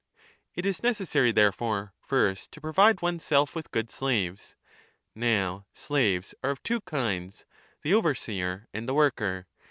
[0.55, 4.55] It is necessary therefore first to provide one 25 self with good slaves.
[5.13, 7.45] Now slaves are of two kinds,
[7.83, 9.45] the overseer and the worker.